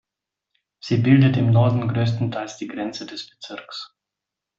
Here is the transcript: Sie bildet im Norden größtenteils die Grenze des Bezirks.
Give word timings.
Sie 0.79 0.97
bildet 0.97 1.37
im 1.37 1.51
Norden 1.51 1.87
größtenteils 1.87 2.57
die 2.57 2.67
Grenze 2.67 3.05
des 3.05 3.29
Bezirks. 3.29 3.93